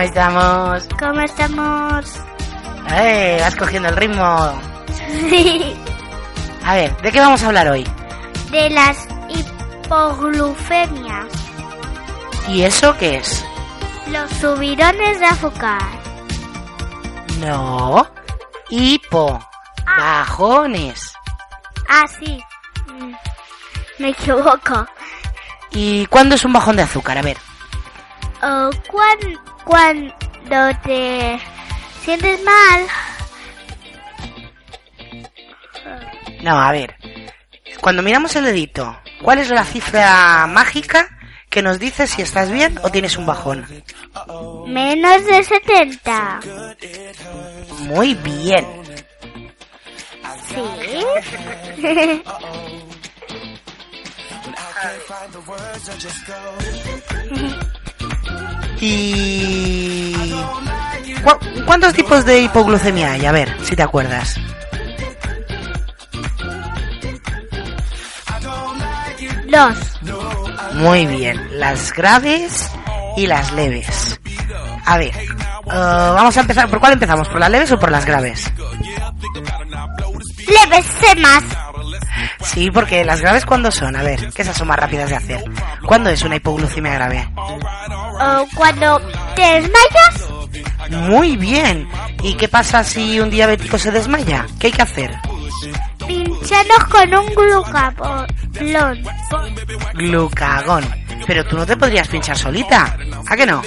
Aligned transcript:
¿Cómo 0.00 0.08
estamos? 0.08 0.88
¿Cómo 0.98 1.20
estamos? 1.20 2.06
¡Eh! 2.90 3.36
Vas 3.38 3.54
cogiendo 3.54 3.90
el 3.90 3.96
ritmo. 3.96 4.58
Sí. 5.28 5.76
A 6.64 6.74
ver, 6.74 6.96
¿de 7.02 7.12
qué 7.12 7.20
vamos 7.20 7.42
a 7.42 7.48
hablar 7.48 7.68
hoy? 7.68 7.86
De 8.50 8.70
las 8.70 9.06
hipoglucemias. 9.28 11.26
¿Y 12.48 12.62
eso 12.62 12.96
qué 12.96 13.16
es? 13.18 13.44
Los 14.10 14.30
subirones 14.30 15.20
de 15.20 15.26
azúcar. 15.26 15.82
No. 17.40 18.06
Hipo. 18.70 19.38
Bajones. 19.84 21.12
Ah, 21.90 22.06
sí. 22.18 22.42
Mm, 22.88 23.12
Me 23.98 24.08
equivoco. 24.08 24.86
¿Y 25.72 26.06
cuándo 26.06 26.36
es 26.36 26.44
un 26.46 26.54
bajón 26.54 26.76
de 26.76 26.84
azúcar? 26.84 27.18
A 27.18 27.22
ver. 27.22 27.36
Oh, 28.42 28.70
cuan- 28.90 29.38
cuando 29.70 30.12
te 30.82 31.38
sientes 32.02 32.42
mal. 32.42 32.86
No, 36.42 36.60
a 36.60 36.72
ver. 36.72 36.96
Cuando 37.80 38.02
miramos 38.02 38.34
el 38.34 38.46
dedito, 38.46 38.98
¿cuál 39.22 39.38
es 39.38 39.48
la 39.50 39.64
cifra 39.64 40.48
mágica 40.48 41.08
que 41.48 41.62
nos 41.62 41.78
dice 41.78 42.08
si 42.08 42.20
estás 42.20 42.50
bien 42.50 42.80
o 42.82 42.90
tienes 42.90 43.16
un 43.16 43.26
bajón? 43.26 43.64
Menos 44.66 45.24
de 45.24 45.44
70. 45.44 46.40
Muy 47.86 48.14
bien. 48.16 48.66
Sí. 50.48 51.04
¿Y 58.80 60.14
¿Cu- 61.22 61.64
cuántos 61.66 61.92
tipos 61.94 62.24
de 62.24 62.40
hipoglucemia 62.42 63.12
hay? 63.12 63.26
A 63.26 63.32
ver, 63.32 63.54
si 63.62 63.76
te 63.76 63.82
acuerdas. 63.82 64.36
Dos. 69.48 70.74
Muy 70.74 71.06
bien, 71.06 71.58
las 71.58 71.92
graves 71.92 72.70
y 73.16 73.26
las 73.26 73.52
leves. 73.52 74.20
A 74.86 74.96
ver, 74.96 75.14
eh, 75.14 75.30
vamos 75.66 76.36
a 76.36 76.40
empezar. 76.40 76.68
¿Por 76.68 76.80
cuál 76.80 76.92
empezamos? 76.94 77.28
¿Por 77.28 77.40
las 77.40 77.50
leves 77.50 77.72
o 77.72 77.78
por 77.78 77.90
las 77.90 78.04
graves? 78.06 78.50
Leves 80.48 80.86
sé 81.00 81.16
más. 81.16 81.42
Sí, 82.44 82.70
porque 82.72 83.04
las 83.04 83.20
graves 83.20 83.44
cuándo 83.44 83.70
son, 83.70 83.94
a 83.96 84.02
ver, 84.02 84.32
que 84.32 84.42
esas 84.42 84.56
son 84.56 84.68
más 84.68 84.78
rápidas 84.78 85.10
de 85.10 85.16
hacer. 85.16 85.44
¿Cuándo 85.86 86.10
es 86.10 86.22
una 86.22 86.36
hipoglucemia 86.36 86.94
grave? 86.94 87.28
Cuando 88.54 89.00
te 89.34 89.42
desmayas. 89.42 90.30
Muy 90.90 91.36
bien. 91.36 91.88
¿Y 92.22 92.34
qué 92.34 92.48
pasa 92.48 92.84
si 92.84 93.20
un 93.20 93.30
diabético 93.30 93.78
se 93.78 93.90
desmaya? 93.90 94.46
¿Qué 94.58 94.68
hay 94.68 94.72
que 94.72 94.82
hacer? 94.82 95.14
Pinchanos 96.06 96.84
con 96.90 97.14
un 97.14 97.26
glucagón. 97.34 98.26
Glucagón. 99.94 100.84
Pero 101.26 101.44
tú 101.46 101.56
no 101.56 101.66
te 101.66 101.76
podrías 101.76 102.08
pinchar 102.08 102.36
solita. 102.36 102.96
¿A 103.28 103.36
que 103.36 103.46
no? 103.46 103.62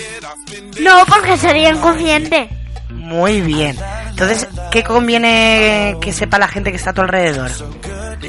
No, 0.82 1.06
porque 1.08 1.38
sería 1.38 1.70
inconsciente. 1.70 2.50
Muy 2.90 3.42
bien. 3.42 3.78
Entonces, 4.10 4.48
¿qué 4.72 4.84
conviene 4.84 5.98
que 6.02 6.12
sepa 6.12 6.38
la 6.38 6.48
gente 6.48 6.72
que 6.72 6.78
está 6.78 6.92
a 6.92 6.94
tu 6.94 7.02
alrededor? 7.02 7.52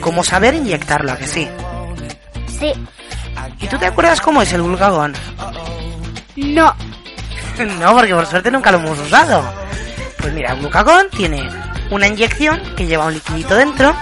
¿Cómo 0.00 0.24
saber 0.24 0.54
inyectarlo, 0.54 1.12
a 1.12 1.16
que 1.16 1.26
sí? 1.26 1.48
Sí. 2.58 2.72
¿Y 3.60 3.66
tú 3.66 3.78
te 3.78 3.86
acuerdas 3.86 4.20
cómo 4.20 4.42
es 4.42 4.52
el 4.52 4.62
glucagón? 4.62 5.14
No. 6.36 6.74
No, 7.80 7.94
porque 7.94 8.14
por 8.14 8.26
suerte 8.26 8.50
nunca 8.50 8.72
lo 8.72 8.78
hemos 8.78 8.98
usado. 8.98 9.44
Pues 10.18 10.32
mira, 10.32 10.54
glucagón 10.54 11.08
tiene 11.10 11.48
una 11.90 12.08
inyección 12.08 12.60
que 12.76 12.86
lleva 12.86 13.06
un 13.06 13.14
liquidito 13.14 13.54
dentro 13.54 13.94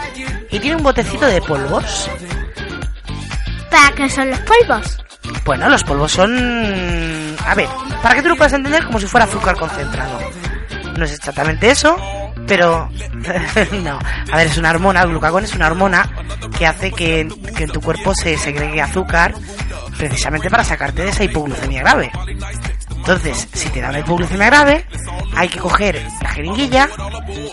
y 0.50 0.58
tiene 0.58 0.76
un 0.76 0.82
botecito 0.82 1.26
de 1.26 1.42
polvos. 1.42 2.08
¿Para 3.70 3.94
qué 3.94 4.08
son 4.08 4.30
los 4.30 4.40
polvos? 4.40 4.98
Bueno, 5.44 5.68
los 5.68 5.82
polvos 5.84 6.12
son... 6.12 7.36
A 7.46 7.54
ver, 7.54 7.68
para 8.02 8.14
que 8.14 8.22
tú 8.22 8.28
lo 8.28 8.36
puedas 8.36 8.52
entender 8.52 8.84
como 8.84 9.00
si 9.00 9.06
fuera 9.06 9.26
azúcar 9.26 9.56
concentrado. 9.56 10.18
No 10.96 11.04
es 11.04 11.12
exactamente 11.12 11.70
eso, 11.70 11.96
pero... 12.46 12.88
no, 13.82 13.98
a 14.32 14.36
ver, 14.36 14.46
es 14.46 14.58
una 14.58 14.70
hormona, 14.70 15.02
el 15.02 15.08
glucagón 15.08 15.44
es 15.44 15.54
una 15.54 15.66
hormona 15.66 16.08
que 16.56 16.66
hace 16.66 16.92
que, 16.92 17.28
que 17.56 17.64
en 17.64 17.70
tu 17.70 17.80
cuerpo 17.80 18.14
se 18.14 18.36
segregue 18.36 18.80
azúcar 18.80 19.34
precisamente 20.08 20.50
para 20.50 20.64
sacarte 20.64 21.02
de 21.02 21.10
esa 21.10 21.22
hipoglucemia 21.22 21.80
grave. 21.82 22.10
Entonces, 22.90 23.46
si 23.52 23.68
te 23.68 23.80
da 23.80 23.90
una 23.90 24.00
hipoglucemia 24.00 24.46
grave, 24.46 24.84
hay 25.36 25.48
que 25.48 25.60
coger 25.60 26.04
la 26.20 26.28
jeringuilla, 26.28 26.88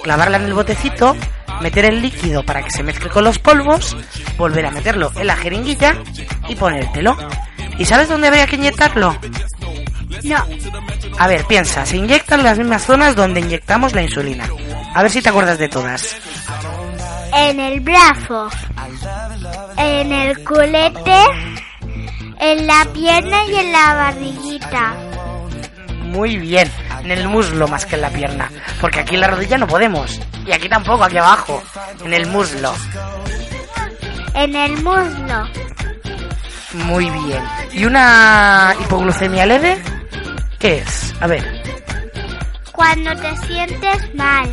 clavarla 0.01 0.37
en 0.37 0.45
el 0.45 0.55
botecito, 0.55 1.15
meter 1.61 1.85
el 1.85 2.01
líquido 2.01 2.43
para 2.43 2.63
que 2.63 2.71
se 2.71 2.81
mezcle 2.81 3.11
con 3.11 3.23
los 3.23 3.37
polvos, 3.37 3.95
volver 4.35 4.65
a 4.65 4.71
meterlo 4.71 5.11
en 5.15 5.27
la 5.27 5.35
jeringuilla 5.35 5.95
y 6.47 6.55
ponértelo. 6.55 7.15
¿Y 7.77 7.85
sabes 7.85 8.09
dónde 8.09 8.29
habría 8.29 8.47
que 8.47 8.55
inyectarlo? 8.55 9.15
No. 10.23 10.45
A 11.19 11.27
ver, 11.27 11.45
piensa, 11.45 11.85
se 11.85 11.97
inyectan 11.97 12.39
en 12.39 12.45
las 12.45 12.57
mismas 12.57 12.83
zonas 12.83 13.15
donde 13.15 13.41
inyectamos 13.41 13.93
la 13.93 14.01
insulina. 14.01 14.49
A 14.95 15.03
ver 15.03 15.11
si 15.11 15.21
te 15.21 15.29
acuerdas 15.29 15.59
de 15.59 15.69
todas. 15.69 16.15
En 17.31 17.59
el 17.59 17.79
brazo. 17.81 18.49
En 19.77 20.11
el 20.11 20.43
culete. 20.43 21.58
En 22.39 22.67
la 22.67 22.85
pierna 22.93 23.45
y 23.45 23.55
en 23.55 23.71
la 23.71 23.93
barriguita. 23.93 24.93
Muy 26.03 26.37
bien, 26.37 26.71
en 27.03 27.11
el 27.11 27.27
muslo 27.27 27.67
más 27.67 27.85
que 27.85 27.95
en 27.95 28.01
la 28.01 28.09
pierna, 28.09 28.49
porque 28.81 29.01
aquí 29.01 29.15
en 29.15 29.21
la 29.21 29.27
rodilla 29.27 29.57
no 29.57 29.67
podemos. 29.67 30.19
Y 30.45 30.51
aquí 30.51 30.67
tampoco, 30.67 31.03
aquí 31.03 31.17
abajo, 31.17 31.61
en 32.03 32.13
el 32.13 32.25
muslo. 32.27 32.73
En 34.33 34.55
el 34.55 34.83
muslo. 34.83 35.47
Muy 36.73 37.09
bien. 37.09 37.43
¿Y 37.71 37.85
una 37.85 38.75
hipoglucemia 38.79 39.45
leve? 39.45 39.77
¿Qué 40.57 40.77
es? 40.77 41.13
A 41.19 41.27
ver. 41.27 41.63
Cuando 42.71 43.15
te 43.17 43.37
sientes 43.47 44.15
mal. 44.15 44.49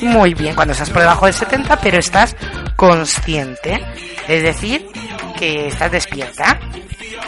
Muy 0.00 0.34
bien, 0.34 0.54
cuando 0.54 0.72
estás 0.72 0.90
por 0.90 1.00
debajo 1.00 1.26
del 1.26 1.34
70, 1.34 1.80
pero 1.80 1.98
estás 1.98 2.36
consciente. 2.76 3.84
Es 4.28 4.42
decir, 4.42 4.86
estás 5.44 5.90
despierta. 5.90 6.58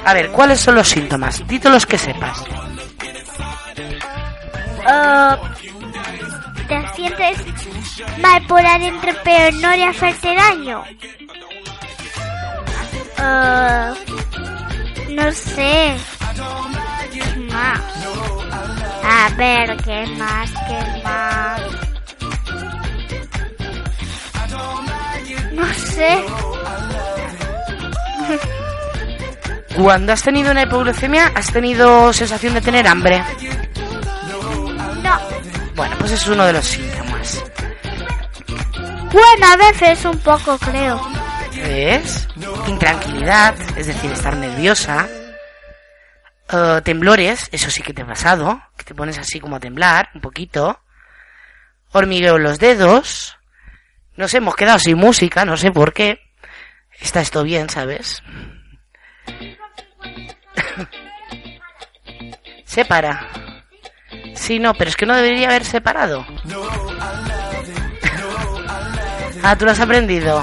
A 0.05 0.15
ver, 0.15 0.31
¿cuáles 0.31 0.61
son 0.61 0.75
los 0.77 0.89
síntomas? 0.89 1.47
Dito 1.47 1.69
los 1.71 1.87
que 1.87 1.99
sepas. 1.99 2.45
Oh, 4.89 5.37
te 6.69 6.89
sientes 6.95 7.39
mal 8.21 8.41
por 8.47 8.65
adentro 8.65 9.13
pero 9.25 9.57
no 9.59 9.71
le 9.71 9.85
hacerte 9.85 10.35
daño. 10.35 10.85
Oh, 13.19 13.95
no 15.11 15.33
sé. 15.33 15.97
¿Qué 17.13 17.41
más? 17.53 17.81
A 19.05 19.29
ver, 19.37 19.77
¿qué 19.79 20.07
más? 20.19 20.51
¿Qué 20.69 21.03
más? 21.03 21.61
No 25.53 25.75
sé. 25.75 26.25
Cuando 29.77 30.13
has 30.13 30.23
tenido 30.23 30.51
una 30.51 30.63
hipoglucemia, 30.63 31.33
has 31.35 31.53
tenido 31.53 32.13
sensación 32.13 32.55
de 32.55 32.63
tener 32.63 32.87
hambre. 32.87 33.23
No. 35.03 35.21
Bueno, 35.75 35.97
pues 35.99 36.13
es 36.13 36.27
uno 36.27 36.47
de 36.47 36.55
los 36.55 36.65
síntomas. 36.65 37.45
Bueno, 39.13 39.47
a 39.47 39.57
veces 39.57 40.05
un 40.07 40.19
poco 40.21 40.57
creo. 40.59 41.01
¿Ves? 41.55 42.27
Intranquilidad, 42.67 43.55
es 43.77 43.87
decir, 43.87 44.11
estar 44.11 44.35
nerviosa. 44.37 45.07
Eh, 46.51 46.81
temblores, 46.83 47.49
eso 47.53 47.71
sí 47.71 47.83
que 47.83 47.93
te 47.93 48.03
ha 48.03 48.07
pasado, 48.07 48.63
que 48.77 48.85
te 48.85 48.95
pones 48.95 49.19
así 49.19 49.41
como 49.41 49.57
a 49.57 49.61
temblar 49.61 50.09
un 50.15 50.23
poquito. 50.23 50.81
Hormigueo 51.93 52.37
en 52.37 52.45
los 52.45 52.59
dedos. 52.59 53.37
Nos 54.17 54.33
hemos 54.33 54.57
quedado 54.57 54.79
sin 54.79 54.97
música, 54.97 55.45
no 55.45 55.59
sé 55.59 55.71
por 55.71 55.93
qué. 55.93 56.21
Está 56.99 57.21
esto 57.21 57.43
bien, 57.43 57.69
¿sabes? 57.69 58.23
Separa. 62.77 63.27
Sí, 64.35 64.59
no, 64.59 64.75
pero 64.75 64.91
es 64.91 64.97
que 64.97 65.07
no 65.07 65.17
debería 65.17 65.49
haber 65.49 65.65
separado. 65.65 66.27
ah, 69.43 69.57
tú 69.57 69.65
lo 69.65 69.71
has 69.71 69.81
aprendido. 69.81 70.43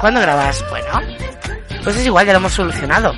¿Cuándo 0.00 0.20
grabas? 0.20 0.64
Bueno, 0.70 1.00
pues 1.82 1.96
es 1.96 2.06
igual, 2.06 2.24
ya 2.24 2.34
lo 2.34 2.38
hemos 2.38 2.52
solucionado. 2.52 3.16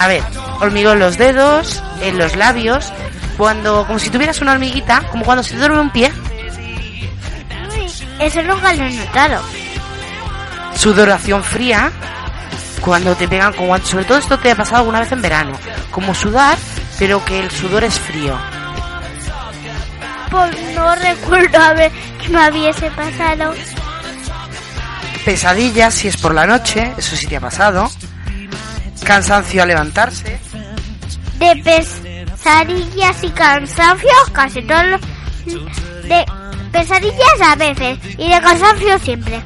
A 0.00 0.08
ver, 0.08 0.20
hormigón 0.58 0.94
en 0.94 0.98
los 0.98 1.16
dedos, 1.16 1.80
en 2.02 2.18
los 2.18 2.34
labios, 2.34 2.92
cuando, 3.36 3.86
como 3.86 4.00
si 4.00 4.10
tuvieras 4.10 4.40
una 4.40 4.54
hormiguita, 4.54 5.02
como 5.12 5.24
cuando 5.24 5.44
se 5.44 5.52
te 5.52 5.58
duerme 5.58 5.78
un 5.78 5.92
pie. 5.92 6.10
Uy, 7.72 7.86
eso 8.18 8.42
nunca 8.42 8.74
lo 8.74 8.84
he 8.84 8.92
notado. 8.94 9.44
Sudoración 10.74 11.44
fría, 11.44 11.92
cuando 12.88 13.14
te 13.14 13.28
pegan 13.28 13.52
con 13.52 13.66
guantes. 13.66 13.90
Sobre 13.90 14.06
todo 14.06 14.18
esto 14.18 14.38
te 14.38 14.50
ha 14.50 14.56
pasado 14.56 14.78
alguna 14.78 15.00
vez 15.00 15.12
en 15.12 15.20
verano. 15.20 15.52
Como 15.90 16.14
sudar, 16.14 16.56
pero 16.98 17.22
que 17.22 17.38
el 17.38 17.50
sudor 17.50 17.84
es 17.84 18.00
frío. 18.00 18.36
Pues 20.30 20.74
no 20.74 20.94
recuerdo 20.94 21.58
a 21.58 21.74
ver 21.74 21.92
que 22.20 22.28
me 22.30 22.50
hubiese 22.50 22.90
pasado. 22.92 23.54
Pesadillas 25.24 25.94
si 25.94 26.08
es 26.08 26.16
por 26.16 26.34
la 26.34 26.46
noche, 26.46 26.94
eso 26.96 27.14
sí 27.14 27.26
te 27.26 27.36
ha 27.36 27.40
pasado. 27.40 27.90
Cansancio 29.04 29.62
al 29.62 29.68
levantarse. 29.68 30.40
De 31.38 31.62
pesadillas 31.62 33.22
y 33.22 33.30
cansancio, 33.30 34.10
casi 34.32 34.62
todos 34.62 34.86
los... 34.86 35.00
De 36.08 36.24
pesadillas 36.72 37.40
a 37.42 37.54
veces 37.54 37.98
y 38.16 38.30
de 38.30 38.40
cansancio 38.40 38.98
siempre. 38.98 39.42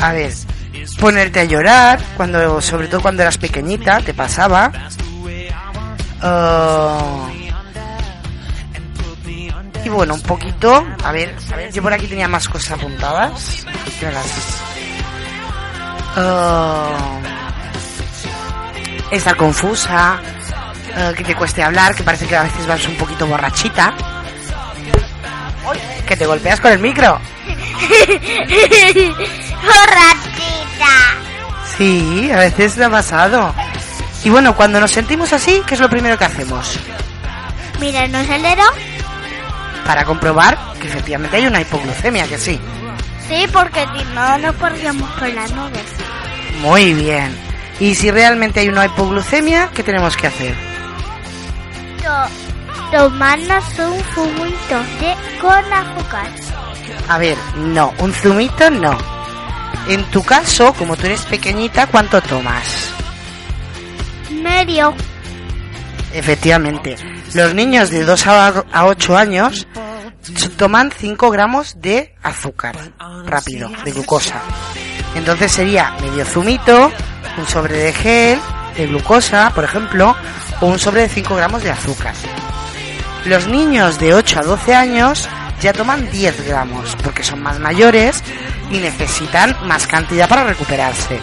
A 0.00 0.12
ver, 0.12 0.32
ponerte 0.98 1.40
a 1.40 1.44
llorar, 1.44 2.00
cuando, 2.16 2.60
sobre 2.60 2.88
todo 2.88 3.02
cuando 3.02 3.22
eras 3.22 3.38
pequeñita, 3.38 4.00
te 4.00 4.14
pasaba. 4.14 4.72
Ah, 6.22 7.28
y 9.84 9.88
bueno, 9.88 10.14
un 10.14 10.22
poquito, 10.22 10.86
a 11.02 11.12
ver, 11.12 11.34
a 11.52 11.56
ver, 11.56 11.72
yo 11.72 11.82
por 11.82 11.92
aquí 11.92 12.06
tenía 12.06 12.28
más 12.28 12.48
cosas 12.48 12.78
apuntadas. 12.78 13.66
estar 19.10 19.36
confusa, 19.36 20.20
ah, 20.96 21.12
que 21.16 21.24
te 21.24 21.34
cueste 21.34 21.62
hablar, 21.62 21.94
que 21.94 22.02
parece 22.02 22.26
que 22.26 22.36
a 22.36 22.42
veces 22.44 22.66
vas 22.66 22.86
un 22.86 22.96
poquito 22.96 23.26
borrachita. 23.26 23.94
Que 26.06 26.16
te 26.16 26.26
golpeas 26.26 26.60
con 26.60 26.72
el 26.72 26.78
micro. 26.80 27.18
¡Borrachita! 29.62 30.94
Sí, 31.76 32.30
a 32.32 32.36
veces 32.38 32.76
me 32.76 32.84
ha 32.86 32.90
pasado. 32.90 33.54
Y 34.24 34.30
bueno, 34.30 34.54
cuando 34.54 34.80
nos 34.80 34.90
sentimos 34.90 35.32
así, 35.32 35.62
¿qué 35.66 35.74
es 35.74 35.80
lo 35.80 35.88
primero 35.88 36.18
que 36.18 36.24
hacemos? 36.24 36.78
Míranos 37.80 38.28
el 38.28 38.42
dedo. 38.42 38.62
Para 39.86 40.04
comprobar 40.04 40.58
que 40.80 40.86
efectivamente 40.88 41.36
hay 41.38 41.46
una 41.46 41.60
hipoglucemia, 41.60 42.26
que 42.28 42.38
sí. 42.38 42.60
Sí, 43.28 43.46
porque 43.52 43.86
si 43.96 44.04
no 44.14 44.38
nos 44.38 44.54
perdíamos 44.56 45.08
por 45.12 45.28
las 45.32 45.50
nubes. 45.52 45.84
Muy 46.60 46.92
bien. 46.94 47.34
Y 47.78 47.94
si 47.94 48.10
realmente 48.10 48.60
hay 48.60 48.68
una 48.68 48.84
hipoglucemia, 48.86 49.70
¿qué 49.74 49.82
tenemos 49.82 50.16
que 50.16 50.26
hacer? 50.26 50.54
To- 52.02 52.98
tomarnos 52.98 53.64
un 53.78 54.02
zumito 54.14 54.78
de 55.00 55.38
con 55.40 55.72
azúcar. 55.72 56.26
A 57.08 57.18
ver, 57.18 57.38
no, 57.56 57.94
un 57.98 58.12
zumito 58.12 58.68
no. 58.70 58.96
En 59.88 60.04
tu 60.10 60.22
caso, 60.22 60.72
como 60.74 60.96
tú 60.96 61.06
eres 61.06 61.22
pequeñita, 61.22 61.86
¿cuánto 61.86 62.20
tomas? 62.20 62.92
Medio. 64.30 64.94
Efectivamente, 66.12 66.96
los 67.34 67.54
niños 67.54 67.90
de 67.90 68.04
2 68.04 68.26
a 68.26 68.64
a 68.72 68.86
8 68.86 69.16
años 69.16 69.66
toman 70.56 70.92
5 70.96 71.30
gramos 71.30 71.80
de 71.80 72.14
azúcar 72.22 72.76
rápido, 73.24 73.70
de 73.84 73.92
glucosa. 73.92 74.40
Entonces 75.14 75.52
sería 75.52 75.92
medio 76.00 76.24
zumito, 76.24 76.92
un 77.36 77.46
sobre 77.46 77.76
de 77.76 77.92
gel, 77.92 78.40
de 78.76 78.86
glucosa, 78.86 79.50
por 79.54 79.64
ejemplo, 79.64 80.16
o 80.60 80.66
un 80.66 80.78
sobre 80.78 81.02
de 81.02 81.08
5 81.08 81.34
gramos 81.34 81.62
de 81.62 81.70
azúcar. 81.70 82.14
Los 83.24 83.46
niños 83.48 83.98
de 83.98 84.14
8 84.14 84.40
a 84.40 84.42
12 84.42 84.74
años 84.74 85.28
ya 85.60 85.72
toman 85.72 86.10
10 86.10 86.46
gramos, 86.46 86.96
porque 87.02 87.22
son 87.22 87.42
más 87.42 87.58
mayores 87.58 88.22
y 88.70 88.78
necesitan 88.78 89.56
más 89.66 89.86
cantidad 89.86 90.28
para 90.28 90.44
recuperarse. 90.44 91.20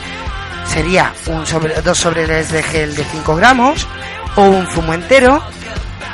Sería 0.65 1.13
un 1.27 1.45
sobre, 1.45 1.81
dos 1.81 1.97
sobres 1.97 2.51
de 2.51 2.61
gel 2.63 2.95
de 2.95 3.03
5 3.03 3.35
gramos, 3.35 3.87
o 4.35 4.43
un 4.43 4.67
zumo 4.67 4.93
entero, 4.93 5.41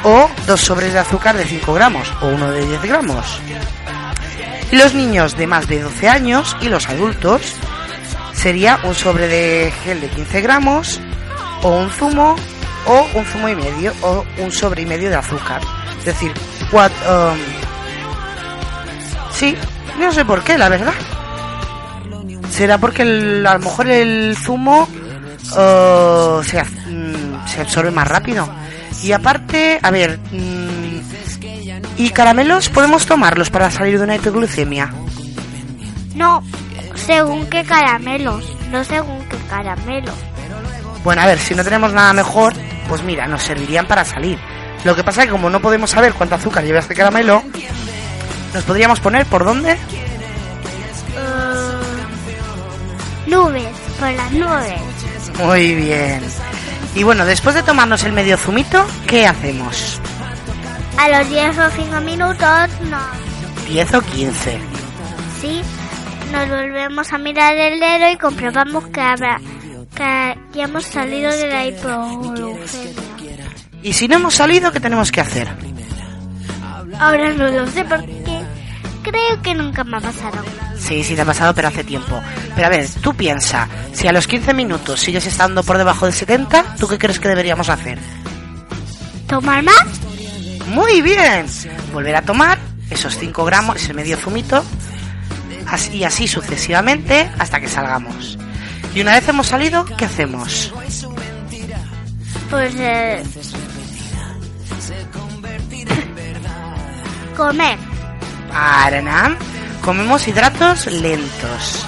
o 0.04 0.30
dos 0.48 0.62
sobres 0.62 0.94
de 0.94 1.00
azúcar 1.00 1.36
de 1.36 1.46
5 1.46 1.74
gramos, 1.74 2.14
o 2.22 2.28
uno 2.28 2.52
de 2.52 2.66
10 2.66 2.81
gramos. 2.84 3.42
Y 4.72 4.78
los 4.78 4.94
niños 4.94 5.38
de 5.38 5.48
más 5.48 5.68
de 5.68 5.81
12 5.81 6.10
años 6.10 6.56
y 6.62 6.70
los 6.70 6.88
adultos 6.90 7.42
sería 8.34 8.80
un 8.84 8.96
sobre 8.96 9.28
de 9.28 9.74
gel 9.84 10.02
de 10.02 10.08
15 10.08 10.42
gramos, 10.42 11.02
o 11.62 11.70
un 11.70 11.90
zumo, 11.92 12.36
o 12.86 13.08
un 13.16 13.25
zumo 13.25 13.50
y 13.50 13.56
medio, 13.56 13.94
o 14.02 14.25
un 14.38 14.52
sobre 14.52 14.84
y 14.84 14.86
medio 14.86 15.10
de 15.10 15.16
azúcar. 15.16 15.62
Es 16.00 16.06
decir, 16.06 16.34
cuatro... 16.72 17.31
um, 17.31 17.52
sí, 19.44 19.56
no 20.00 20.12
sé 20.12 20.24
por 20.25 20.44
qué, 20.44 20.57
la 20.57 20.69
verdad. 20.69 20.94
Será 22.50 22.78
porque 22.78 23.01
el- 23.01 23.45
a 23.48 23.54
lo 23.54 23.60
mejor 23.60 23.88
el 23.90 24.38
zumo 24.38 24.84
uh, 24.84 26.44
se, 26.44 26.60
haz- 26.60 26.88
mm, 26.88 27.48
se 27.48 27.62
absorbe 27.62 27.92
más 27.92 28.07
rápido. 28.07 28.48
Y 29.04 29.12
aparte, 29.12 29.80
a 29.81 29.92
ver, 29.92 30.19
mm, 30.31 31.01
¿y 31.98 32.10
caramelos 32.12 32.69
podemos 32.69 33.06
tomarlos 33.06 33.50
para 33.50 33.69
salir 33.72 33.98
de 33.98 34.04
una 34.06 34.16
hipoglucemia? 34.16 34.94
No, 36.16 36.44
según 36.96 37.48
qué 37.48 37.63
caramelos. 37.63 38.46
No 38.72 38.84
según 38.84 39.19
qué 39.30 39.38
caramelos. 39.50 40.16
Bueno, 41.04 41.22
a 41.22 41.25
ver, 41.25 41.39
si 41.39 41.54
no 41.56 41.63
tenemos 41.63 41.92
nada 41.92 42.13
mejor, 42.13 42.54
pues 42.88 43.04
mira, 43.04 43.28
nos 43.28 43.44
servirían 43.44 43.88
para 43.88 44.06
salir. 44.06 44.39
Lo 44.86 44.96
que 44.96 45.04
pasa 45.04 45.22
es 45.22 45.28
que 45.28 45.31
como 45.31 45.50
no 45.50 45.60
podemos 45.60 45.89
saber 45.89 46.13
cuánto 46.13 46.36
azúcar 46.36 46.63
lleva 46.63 46.80
este 46.80 46.94
caramelo, 46.96 47.44
nos 48.53 48.63
podríamos 48.63 49.00
poner 49.00 49.25
por 49.25 49.45
dónde? 49.45 49.71
Eh, 49.71 49.77
nubes, 53.27 53.67
por 54.00 54.11
las 54.11 54.31
nubes. 54.31 54.81
Muy 55.39 55.73
bien. 55.75 56.21
Y 56.95 57.03
bueno, 57.03 57.25
después 57.25 57.55
de 57.55 57.63
tomarnos 57.63 58.03
el 58.03 58.13
medio 58.13 58.38
zumito, 58.38 58.85
¿qué 59.07 59.25
hacemos? 59.25 60.00
A 60.98 61.10
los 61.10 61.29
10 61.29 61.57
o 61.57 61.69
5 61.72 62.01
minutos 62.01 62.69
nos, 62.89 63.67
10 63.67 63.93
o 63.95 64.01
15. 64.01 64.60
sí, 65.41 65.62
nos 66.31 66.50
volvemos 66.50 67.12
a 67.12 67.17
mirar 67.17 67.55
el 67.55 67.79
dedo 67.79 68.12
y 68.12 68.17
comprobamos 68.17 68.86
que, 68.88 69.01
habrá, 69.01 69.41
que 69.95 70.38
ya 70.53 70.63
hemos 70.65 70.86
salido 70.86 71.31
de 71.31 71.48
la 71.48 71.65
hipoglucemia. 71.65 72.93
Y 73.81 73.93
si 73.93 74.07
no 74.07 74.15
hemos 74.15 74.36
salido, 74.36 74.72
¿qué 74.72 74.79
tenemos 74.79 75.12
que 75.12 75.22
hacer? 75.22 75.48
Ahora 77.00 77.33
no 77.33 77.48
lo 77.50 77.67
sé 77.67 77.83
porque 77.86 78.23
creo 79.03 79.41
que 79.41 79.53
nunca 79.53 79.83
me 79.83 79.98
ha 79.98 80.01
pasado. 80.01 80.41
Sí, 80.77 81.03
sí 81.03 81.15
te 81.15 81.22
ha 81.22 81.25
pasado, 81.25 81.53
pero 81.53 81.67
hace 81.67 81.83
tiempo. 81.83 82.19
Pero 82.55 82.67
a 82.67 82.69
ver, 82.69 82.88
tú 83.01 83.13
piensa, 83.13 83.67
si 83.93 84.07
a 84.07 84.12
los 84.12 84.27
15 84.27 84.53
minutos 84.53 85.00
sigues 85.00 85.25
estando 85.27 85.63
por 85.63 85.77
debajo 85.77 86.05
del 86.05 86.13
70, 86.13 86.75
¿tú 86.79 86.88
qué 86.88 86.98
crees 86.98 87.19
que 87.19 87.27
deberíamos 87.27 87.69
hacer? 87.69 88.00
¿Tomar 89.27 89.63
más? 89.63 89.86
Muy 90.67 91.01
bien. 91.01 91.45
Volver 91.93 92.15
a 92.15 92.22
tomar 92.22 92.57
esos 92.89 93.17
5 93.17 93.45
gramos, 93.45 93.77
ese 93.77 93.93
medio 93.93 94.17
zumito, 94.17 94.63
así, 95.67 95.98
y 95.98 96.03
así 96.03 96.27
sucesivamente 96.27 97.29
hasta 97.38 97.60
que 97.60 97.67
salgamos. 97.67 98.38
Y 98.95 99.01
una 99.01 99.13
vez 99.13 99.27
hemos 99.27 99.48
salido, 99.48 99.86
¿qué 99.86 100.05
hacemos? 100.05 100.74
Pues 102.50 102.74
eh, 102.77 103.24
comer. 107.36 107.92
Arana. 108.53 109.38
Comemos 109.81 110.27
hidratos 110.27 110.88
lentos. 110.88 111.86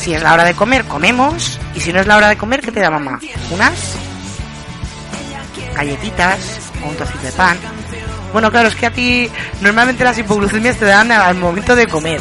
Si 0.00 0.14
es 0.14 0.22
la 0.22 0.34
hora 0.34 0.44
de 0.44 0.54
comer, 0.54 0.84
comemos. 0.84 1.58
Y 1.74 1.80
si 1.80 1.92
no 1.92 2.00
es 2.00 2.06
la 2.06 2.16
hora 2.16 2.28
de 2.28 2.36
comer, 2.36 2.60
¿qué 2.60 2.72
te 2.72 2.80
da 2.80 2.90
mamá? 2.90 3.20
¿Unas? 3.50 3.94
Galletitas 5.74 6.60
o 6.84 6.88
un 6.88 6.96
trocito 6.96 7.22
de 7.22 7.32
pan. 7.32 7.56
Bueno, 8.32 8.50
claro, 8.50 8.68
es 8.68 8.74
que 8.74 8.86
a 8.86 8.90
ti 8.90 9.30
normalmente 9.60 10.04
las 10.04 10.18
hipoglucemias 10.18 10.76
te 10.76 10.86
dan 10.86 11.12
al 11.12 11.36
momento 11.36 11.76
de 11.76 11.86
comer. 11.86 12.20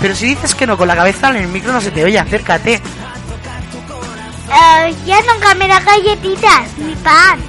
Pero 0.00 0.14
si 0.14 0.26
dices 0.26 0.54
que 0.54 0.66
no 0.66 0.76
con 0.76 0.88
la 0.88 0.96
cabeza 0.96 1.30
en 1.30 1.36
el 1.36 1.48
micro 1.48 1.72
no 1.72 1.80
se 1.80 1.90
te 1.90 2.04
oye, 2.04 2.18
acércate. 2.18 2.74
Eh, 2.74 2.80
ya 5.04 5.20
nunca 5.22 5.54
me 5.54 5.66
da 5.66 5.80
galletitas 5.80 6.76
ni 6.78 6.94
pan. 6.96 7.40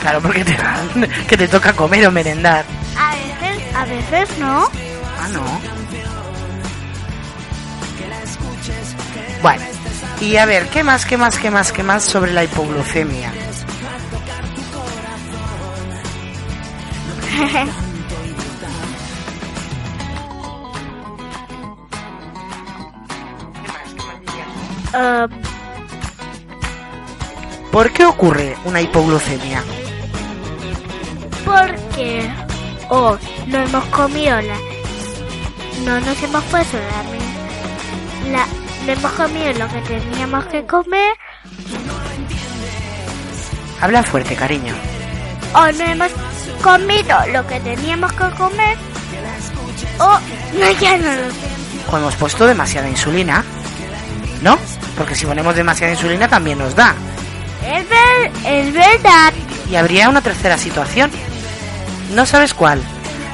Claro, 0.00 0.20
porque 0.20 0.44
te 0.44 0.56
dan 0.56 1.08
que 1.28 1.36
te 1.36 1.46
toca 1.46 1.72
comer 1.72 2.06
o 2.06 2.10
merendar. 2.10 2.64
A 2.96 3.14
veces, 3.14 3.74
a 3.74 3.84
veces 3.84 4.38
no. 4.38 4.68
Ah, 5.20 5.28
no. 5.28 5.44
Bueno, 9.42 9.62
y 10.20 10.36
a 10.36 10.46
ver, 10.46 10.68
¿qué 10.68 10.82
más, 10.82 11.04
qué 11.04 11.16
más, 11.16 11.38
qué 11.38 11.50
más, 11.50 11.72
qué 11.72 11.82
más 11.82 12.04
sobre 12.04 12.32
la 12.32 12.44
hipoglucemia? 12.44 13.32
¿Por 27.70 27.92
qué 27.92 28.04
ocurre 28.04 28.56
una 28.64 28.80
hipoglucemia? 28.80 29.62
porque 31.50 32.30
hoy 32.90 33.18
no 33.46 33.58
hemos 33.58 33.84
comido 33.86 34.40
la, 34.40 34.56
no 35.84 36.00
nos 36.00 36.22
hemos 36.22 36.44
puesto 36.44 36.76
la, 36.78 37.02
me- 37.10 38.32
la 38.32 38.46
no 38.86 38.92
hemos 38.92 39.12
comido 39.12 39.52
lo 39.54 39.68
que 39.68 39.80
teníamos 39.82 40.44
que 40.46 40.64
comer, 40.66 41.14
Habla 43.80 44.02
fuerte, 44.02 44.34
cariño. 44.36 44.74
o 45.54 45.72
no 45.72 45.84
hemos 45.84 46.10
comido 46.62 47.16
lo 47.32 47.46
que 47.46 47.60
teníamos 47.60 48.12
que 48.12 48.30
comer, 48.36 48.76
o 49.98 50.18
no, 50.58 50.70
ya 50.80 50.96
no 50.98 51.14
lo 51.14 51.30
sé. 51.30 51.90
O 51.90 51.96
hemos 51.96 52.14
puesto 52.16 52.46
demasiada 52.46 52.88
insulina. 52.88 53.44
¿No? 54.42 54.58
Porque 54.96 55.14
si 55.14 55.26
ponemos 55.26 55.54
demasiada 55.54 55.92
insulina 55.92 56.26
también 56.28 56.58
nos 56.58 56.74
da. 56.74 56.94
Es, 57.66 57.86
ver- 57.88 58.32
es 58.46 58.72
verdad. 58.72 59.32
Y 59.70 59.76
habría 59.76 60.08
una 60.08 60.22
tercera 60.22 60.56
situación. 60.56 61.10
¿No 62.14 62.24
sabes 62.24 62.54
cuál? 62.54 62.82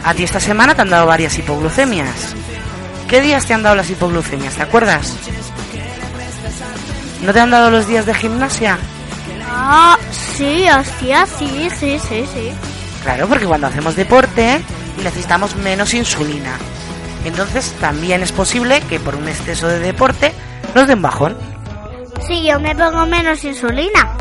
A 0.06 0.14
ti 0.14 0.22
esta 0.22 0.38
semana 0.38 0.72
te 0.72 0.82
han 0.82 0.88
dado 0.88 1.04
varias 1.04 1.36
hipoglucemias. 1.36 2.36
¿Qué 3.08 3.20
días 3.20 3.44
te 3.44 3.54
han 3.54 3.64
dado 3.64 3.74
las 3.74 3.90
hipoglucemias? 3.90 4.54
¿Te 4.54 4.62
acuerdas? 4.62 5.16
¿No 7.22 7.32
te 7.32 7.40
han 7.40 7.50
dado 7.50 7.72
los 7.72 7.88
días 7.88 8.06
de 8.06 8.14
gimnasia? 8.14 8.78
Ah, 9.50 9.98
sí, 10.12 10.64
hostia, 10.70 11.26
sí, 11.26 11.68
sí, 11.76 11.98
sí, 11.98 12.24
sí. 12.32 12.52
Claro, 13.02 13.26
porque 13.26 13.46
cuando 13.46 13.66
hacemos 13.66 13.96
deporte 13.96 14.60
necesitamos 15.02 15.56
menos 15.56 15.92
insulina. 15.92 16.56
Entonces 17.24 17.74
también 17.80 18.22
es 18.22 18.30
posible 18.30 18.82
que 18.82 19.00
por 19.00 19.16
un 19.16 19.26
exceso 19.26 19.66
de 19.66 19.80
deporte 19.80 20.32
nos 20.76 20.86
den 20.86 21.02
bajón. 21.02 21.36
Sí, 22.28 22.44
yo 22.44 22.60
me 22.60 22.76
pongo 22.76 23.06
menos 23.06 23.42
insulina. 23.42 24.15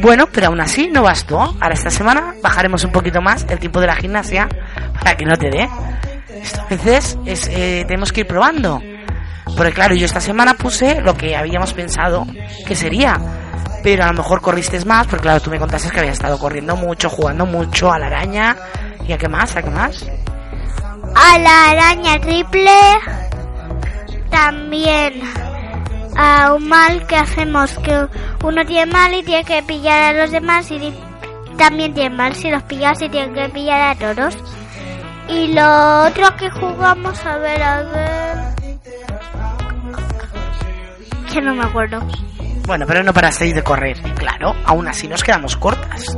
Bueno, 0.00 0.28
pero 0.32 0.48
aún 0.48 0.60
así 0.60 0.88
no 0.88 1.02
bastó. 1.02 1.40
Ahora 1.40 1.74
esta 1.74 1.90
semana 1.90 2.34
bajaremos 2.40 2.84
un 2.84 2.92
poquito 2.92 3.20
más 3.20 3.44
el 3.48 3.58
tiempo 3.58 3.80
de 3.80 3.88
la 3.88 3.96
gimnasia 3.96 4.48
para 4.94 5.16
que 5.16 5.24
no 5.24 5.36
te 5.36 5.50
dé. 5.50 5.68
Veces 6.70 7.18
es, 7.26 7.48
eh, 7.48 7.84
tenemos 7.86 8.12
que 8.12 8.20
ir 8.20 8.26
probando. 8.26 8.80
Porque 9.56 9.72
claro, 9.72 9.96
yo 9.96 10.06
esta 10.06 10.20
semana 10.20 10.54
puse 10.54 11.00
lo 11.00 11.14
que 11.14 11.34
habíamos 11.36 11.72
pensado 11.72 12.26
que 12.64 12.76
sería. 12.76 13.18
Pero 13.82 14.04
a 14.04 14.08
lo 14.08 14.12
mejor 14.14 14.40
corriste 14.40 14.84
más, 14.84 15.06
porque 15.08 15.22
claro, 15.22 15.40
tú 15.40 15.50
me 15.50 15.58
contaste 15.58 15.90
que 15.90 15.98
habías 15.98 16.14
estado 16.14 16.38
corriendo 16.38 16.76
mucho, 16.76 17.08
jugando 17.10 17.44
mucho 17.44 17.92
a 17.92 17.98
la 17.98 18.06
araña. 18.06 18.56
¿Y 19.06 19.12
a 19.12 19.18
qué 19.18 19.28
más? 19.28 19.56
¿A 19.56 19.62
qué 19.62 19.70
más? 19.70 20.08
A 21.16 21.38
la 21.38 21.70
araña 21.70 22.20
triple. 22.20 22.70
También 24.30 25.22
a 26.20 26.52
un 26.52 26.68
mal 26.68 27.06
que 27.06 27.14
hacemos 27.14 27.70
que 27.78 28.06
uno 28.42 28.66
tiene 28.66 28.92
mal 28.92 29.14
y 29.14 29.22
tiene 29.22 29.44
que 29.44 29.62
pillar 29.62 30.02
a 30.02 30.20
los 30.20 30.32
demás 30.32 30.68
y 30.72 30.92
también 31.56 31.94
tiene 31.94 32.14
mal 32.14 32.34
si 32.34 32.50
los 32.50 32.62
pillas 32.64 33.00
y 33.00 33.08
tiene 33.08 33.32
que 33.32 33.48
pillar 33.50 33.96
a 33.96 34.14
todos. 34.14 34.36
Y 35.28 35.52
lo 35.52 36.06
otro 36.06 36.36
que 36.36 36.50
jugamos, 36.50 37.24
a 37.24 37.38
ver, 37.38 37.62
a 37.62 37.82
ver... 37.82 38.38
Que 41.32 41.40
no 41.40 41.54
me 41.54 41.64
acuerdo. 41.64 42.00
Bueno, 42.66 42.84
pero 42.86 43.04
no 43.04 43.12
parasteis 43.12 43.54
de 43.54 43.62
correr. 43.62 44.00
Claro, 44.16 44.56
aún 44.64 44.88
así 44.88 45.06
nos 45.06 45.22
quedamos 45.22 45.56
cortas. 45.56 46.16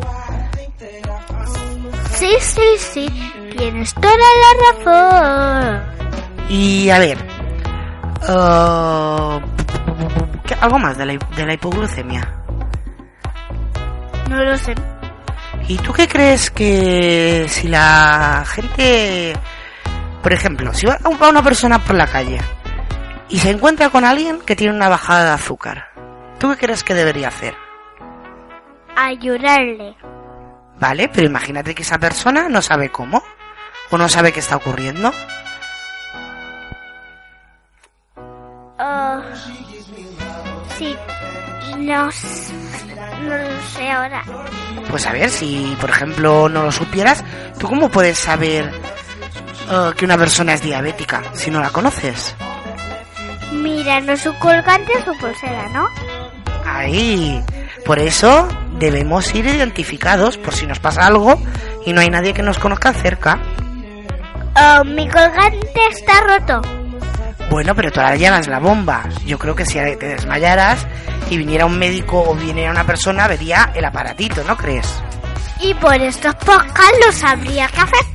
Sí, 2.13 2.31
sí, 2.41 2.79
sí. 2.79 3.33
Tienes 3.57 3.93
toda 3.95 4.15
la 4.15 4.83
razón. 4.83 5.83
Y 6.49 6.89
a 6.89 6.99
ver. 6.99 7.19
ah, 8.29 9.41
¿qué- 10.55 10.61
algo 10.61 10.79
más 10.79 10.97
de 10.99 11.07
la, 11.07 11.13
de 11.37 11.47
la 11.47 11.55
hipoglucemia. 11.55 12.35
No 14.29 14.45
lo 14.45 14.57
sé. 14.57 14.75
¿Y 15.69 15.77
tú 15.79 15.93
qué 15.93 16.09
crees 16.09 16.51
que 16.51 17.47
si 17.49 17.69
la 17.69 18.45
gente, 18.47 19.35
por 20.23 20.33
ejemplo, 20.33 20.73
si 20.75 20.87
va 20.87 20.99
una 21.29 21.43
persona 21.43 21.79
por 21.79 21.95
la 21.97 22.07
calle 22.07 22.39
y 23.29 23.39
se 23.39 23.51
encuentra 23.51 23.91
con 23.91 24.05
alguien 24.05 24.41
que 24.41 24.57
tiene 24.57 24.75
una 24.75 24.89
bajada 24.89 25.25
de 25.27 25.31
azúcar, 25.31 25.89
¿tú 26.39 26.51
qué 26.51 26.57
crees 26.57 26.83
que 26.83 26.95
debería 26.95 27.29
hacer? 27.29 27.55
Ayudarle. 28.97 29.97
¿Vale? 30.81 31.09
Pero 31.13 31.27
imagínate 31.27 31.75
que 31.75 31.83
esa 31.83 31.99
persona 31.99 32.49
no 32.49 32.63
sabe 32.63 32.91
cómo 32.91 33.23
o 33.91 33.99
no 33.99 34.09
sabe 34.09 34.33
qué 34.33 34.41
está 34.41 34.57
ocurriendo. 34.57 35.13
Ah, 38.79 39.23
sí. 40.81 40.97
No, 41.79 42.05
no 42.05 43.37
lo 43.37 43.61
sé 43.75 43.91
ahora. 43.91 44.23
Pues 44.89 45.07
a 45.07 45.13
ver, 45.13 45.29
si 45.29 45.77
por 45.81 45.91
ejemplo 45.91 46.49
no 46.49 46.65
lo 46.65 46.73
supieras, 46.73 47.23
¿tú 47.59 47.69
cómo 47.69 47.91
puedes 47.91 48.19
saber 48.19 48.71
eh, 49.71 49.91
que 49.97 50.05
una 50.05 50.17
persona 50.17 50.55
es 50.55 50.63
diabética 50.63 51.23
si 51.35 51.51
no 51.51 51.61
la 51.61 51.71
conoces? 51.71 52.35
Mira, 53.53 54.01
no 54.01 54.17
su 54.17 54.35
colgante 54.39 54.93
o 54.97 55.05
su 55.05 55.19
pulsera, 55.19 55.69
¿no? 55.69 55.87
Ahí. 56.65 57.43
Por 57.85 57.99
eso 57.99 58.49
debemos 58.79 59.35
ir 59.35 59.47
identificados 59.47 60.39
por 60.39 60.55
si 60.55 60.67
nos 60.67 60.81
pasa 60.81 61.07
algo 61.07 61.41
y 61.85 61.93
no 61.93 62.01
hay 62.01 62.09
nadie 62.09 62.33
que 62.33 62.43
nos 62.43 62.59
conozca 62.59 62.93
cerca. 62.93 63.39
Ah, 64.55 64.83
mi 64.85 65.09
colgante 65.09 65.81
está 65.91 66.21
roto. 66.23 66.80
Bueno, 67.51 67.75
pero 67.75 67.91
ahora 67.97 68.15
llevas 68.15 68.47
la 68.47 68.61
bomba. 68.61 69.03
Yo 69.27 69.37
creo 69.37 69.57
que 69.57 69.67
si 69.67 69.75
te 69.75 70.07
desmayaras 70.07 70.87
y 71.29 71.37
viniera 71.37 71.67
un 71.67 71.79
médico 71.79 72.23
o 72.23 72.35
viniera 72.37 72.71
una 72.71 72.87
persona, 72.87 73.27
vería 73.27 73.73
el 73.75 73.85
aparatito, 73.85 74.45
¿no 74.45 74.57
crees? 74.57 74.87
Y 75.59 75.75
por 75.75 75.95
estos 75.95 76.35
podcasts 76.37 76.99
lo 77.05 77.13
sabría 77.13 77.69
qué 77.69 77.81
hacer. 77.81 78.07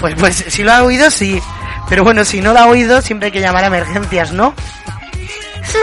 Pues, 0.00 0.14
pues 0.18 0.36
si 0.48 0.62
lo 0.62 0.72
ha 0.72 0.82
oído, 0.82 1.10
sí. 1.10 1.40
Pero 1.88 2.04
bueno, 2.04 2.24
si 2.24 2.40
no 2.40 2.54
lo 2.54 2.60
ha 2.60 2.66
oído, 2.66 3.02
siempre 3.02 3.26
hay 3.26 3.32
que 3.32 3.40
llamar 3.40 3.64
a 3.64 3.68
emergencias, 3.68 4.32
¿no? 4.32 4.54
Sí, 5.62 5.78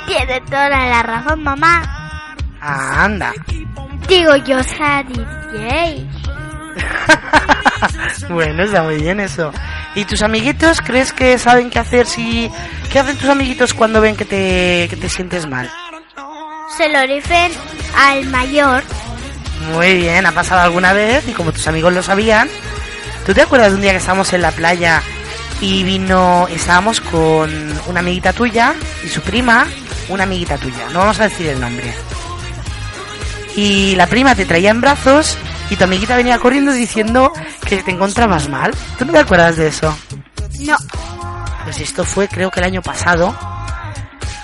tiene 0.06 0.40
toda 0.42 0.68
la 0.68 1.02
razón, 1.02 1.42
mamá. 1.42 2.36
Ah, 2.60 3.04
anda. 3.04 3.32
Digo, 4.08 4.36
yo 4.36 4.62
soy 4.62 5.04
DJ. 5.52 6.06
bueno, 8.30 8.62
está 8.62 8.82
muy 8.84 8.96
bien 8.96 9.20
eso. 9.20 9.52
¿Y 9.98 10.04
tus 10.04 10.22
amiguitos 10.22 10.80
crees 10.80 11.12
que 11.12 11.38
saben 11.38 11.70
qué 11.70 11.80
hacer 11.80 12.06
si... 12.06 12.48
¿Qué 12.88 13.00
hacen 13.00 13.16
tus 13.16 13.28
amiguitos 13.28 13.74
cuando 13.74 14.00
ven 14.00 14.14
que 14.14 14.24
te, 14.24 14.86
que 14.88 14.94
te 14.94 15.08
sientes 15.08 15.48
mal? 15.48 15.68
Se 16.76 16.88
lo 16.88 17.04
dicen 17.04 17.50
al 17.96 18.24
mayor. 18.26 18.84
Muy 19.72 19.96
bien, 19.96 20.24
ha 20.24 20.30
pasado 20.30 20.60
alguna 20.60 20.92
vez 20.92 21.26
y 21.26 21.32
como 21.32 21.50
tus 21.50 21.66
amigos 21.66 21.92
lo 21.92 22.04
sabían, 22.04 22.48
¿tú 23.26 23.34
te 23.34 23.42
acuerdas 23.42 23.70
de 23.70 23.74
un 23.74 23.82
día 23.82 23.90
que 23.90 23.96
estábamos 23.96 24.32
en 24.32 24.42
la 24.42 24.52
playa 24.52 25.02
y 25.60 25.82
vino, 25.82 26.46
estábamos 26.48 27.00
con 27.00 27.50
una 27.88 27.98
amiguita 27.98 28.32
tuya 28.32 28.74
y 29.04 29.08
su 29.08 29.20
prima, 29.20 29.66
una 30.08 30.22
amiguita 30.22 30.58
tuya, 30.58 30.90
no 30.92 31.00
vamos 31.00 31.18
a 31.18 31.24
decir 31.24 31.48
el 31.48 31.60
nombre. 31.60 31.92
Y 33.56 33.96
la 33.96 34.06
prima 34.06 34.36
te 34.36 34.44
traía 34.44 34.70
en 34.70 34.80
brazos 34.80 35.36
y 35.70 35.76
tu 35.76 35.84
amiguita 35.84 36.16
venía 36.16 36.38
corriendo 36.38 36.72
diciendo 36.72 37.32
que 37.66 37.82
te 37.82 37.90
encontrabas 37.90 38.48
mal. 38.48 38.72
¿Tú 38.98 39.04
no 39.04 39.12
te 39.12 39.18
acuerdas 39.18 39.56
de 39.56 39.68
eso? 39.68 39.96
No. 40.60 40.76
Pues 41.64 41.80
esto 41.80 42.04
fue 42.04 42.28
creo 42.28 42.50
que 42.50 42.60
el 42.60 42.66
año 42.66 42.82
pasado 42.82 43.36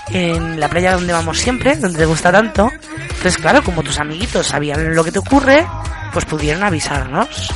en 0.09 0.59
la 0.59 0.69
playa 0.69 0.93
donde 0.93 1.13
vamos 1.13 1.39
siempre, 1.39 1.75
donde 1.75 1.99
te 1.99 2.05
gusta 2.05 2.31
tanto. 2.31 2.71
Entonces, 2.99 3.37
claro, 3.37 3.63
como 3.63 3.83
tus 3.83 3.99
amiguitos 3.99 4.47
sabían 4.47 4.93
lo 4.93 5.03
que 5.03 5.11
te 5.11 5.19
ocurre, 5.19 5.65
pues 6.13 6.25
pudieron 6.25 6.63
avisarnos. 6.63 7.51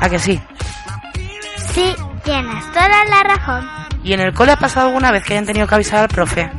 ¿A 0.00 0.08
que 0.08 0.18
sí? 0.18 0.40
Sí, 1.72 1.94
tienes 2.22 2.72
toda 2.72 3.04
la 3.06 3.22
razón. 3.22 3.68
¿Y 4.02 4.12
en 4.12 4.20
el 4.20 4.34
cole 4.34 4.52
ha 4.52 4.56
pasado 4.56 4.88
alguna 4.88 5.10
vez 5.10 5.24
que 5.24 5.32
hayan 5.32 5.46
tenido 5.46 5.66
que 5.66 5.74
avisar 5.74 6.00
al 6.00 6.08
profe? 6.08 6.50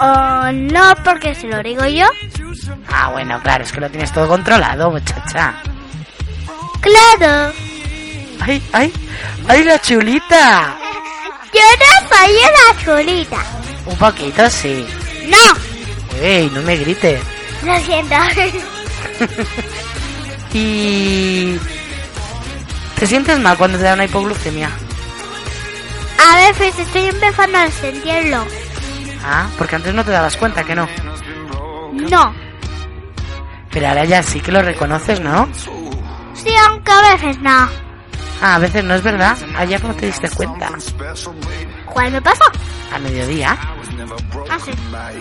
Oh, 0.00 0.52
no, 0.52 0.94
porque 1.02 1.34
se 1.34 1.48
lo 1.48 1.62
digo 1.62 1.84
yo. 1.86 2.06
Ah, 2.88 3.08
bueno, 3.10 3.40
claro, 3.42 3.64
es 3.64 3.72
que 3.72 3.80
lo 3.80 3.90
tienes 3.90 4.12
todo 4.12 4.28
controlado, 4.28 4.90
muchacha. 4.90 5.54
Claro. 6.80 7.52
¡Ay, 8.40 8.62
ay! 8.72 8.92
¡Ay, 9.48 9.64
la 9.64 9.80
chulita! 9.80 10.76
Yo 11.52 11.60
no 11.60 12.16
soy 12.16 12.32
una 12.36 12.84
chulita. 12.84 13.44
Un 13.86 13.96
poquito, 13.96 14.48
sí. 14.50 14.86
No. 15.26 16.20
¡Ey, 16.20 16.50
no 16.54 16.62
me 16.62 16.76
grites! 16.76 17.20
Lo 17.62 17.78
siento. 17.80 18.14
Y... 20.52 21.58
¿Te 22.98 23.06
sientes 23.06 23.38
mal 23.38 23.56
cuando 23.56 23.78
te 23.78 23.84
da 23.84 23.94
una 23.94 24.06
hipoglucemia? 24.06 24.70
A 26.18 26.36
veces 26.36 26.78
estoy 26.78 27.06
empezando 27.06 27.58
a 27.58 27.70
sentirlo. 27.70 28.44
Ah, 29.24 29.46
porque 29.56 29.76
antes 29.76 29.94
no 29.94 30.04
te 30.04 30.10
dabas 30.10 30.36
cuenta 30.36 30.64
que 30.64 30.74
no. 30.74 30.88
No. 31.92 32.47
Pero 33.70 33.88
ahora 33.88 34.04
ya 34.04 34.22
sí 34.22 34.40
que 34.40 34.52
lo 34.52 34.62
reconoces, 34.62 35.20
¿no? 35.20 35.48
Sí, 36.34 36.50
aunque 36.68 36.90
a 36.92 37.14
veces 37.14 37.38
no. 37.40 37.68
Ah, 38.40 38.54
a 38.54 38.58
veces 38.58 38.84
no 38.84 38.94
es 38.94 39.02
verdad. 39.02 39.36
Ayer 39.56 39.82
no 39.82 39.94
te 39.94 40.06
diste 40.06 40.28
cuenta. 40.30 40.70
¿Cuándo 41.86 42.22
pasó? 42.22 42.44
A 42.92 42.98
mediodía. 42.98 43.56
Ah, 44.50 44.58
sí. 44.64 44.70